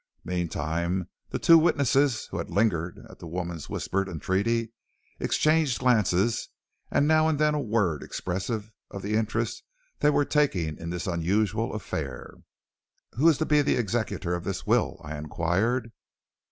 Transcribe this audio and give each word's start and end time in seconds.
Meantime 0.25 1.07
the 1.29 1.37
two 1.37 1.59
witnesses 1.59 2.25
who 2.31 2.39
had 2.39 2.49
lingered 2.49 2.99
at 3.07 3.19
the 3.19 3.27
woman's 3.27 3.69
whispered 3.69 4.09
entreaty 4.09 4.71
exchanged 5.19 5.77
glances, 5.77 6.49
and 6.89 7.07
now 7.07 7.27
and 7.27 7.37
then 7.37 7.53
a 7.53 7.59
word 7.61 8.01
expressive 8.01 8.71
of 8.89 9.03
the 9.03 9.15
interest 9.15 9.61
they 9.99 10.09
were 10.09 10.25
taking 10.25 10.75
in 10.79 10.89
this 10.89 11.05
unusual 11.05 11.75
affair. 11.75 12.33
"'Who 13.13 13.29
is 13.29 13.37
to 13.37 13.45
be 13.45 13.61
the 13.61 13.75
executor 13.75 14.33
of 14.33 14.43
this 14.43 14.65
will?' 14.65 14.99
I 15.03 15.15
inquired. 15.15 15.91